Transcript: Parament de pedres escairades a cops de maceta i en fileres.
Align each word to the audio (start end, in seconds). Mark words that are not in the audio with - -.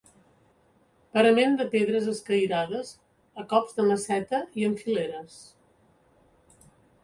Parament 1.17 1.53
de 1.59 1.67
pedres 1.73 2.07
escairades 2.15 2.91
a 3.43 3.47
cops 3.53 3.79
de 3.79 3.87
maceta 3.93 4.43
i 4.63 4.69
en 4.73 4.77
fileres. 4.83 5.41